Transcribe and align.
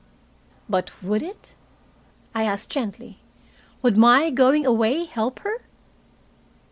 "But 0.67 0.89
would 1.03 1.21
it?" 1.21 1.53
I 2.33 2.41
asked 2.41 2.71
gently. 2.71 3.19
"Would 3.83 3.97
my 3.97 4.31
going 4.31 4.65
away 4.65 5.03
help 5.03 5.37
her?" 5.41 5.61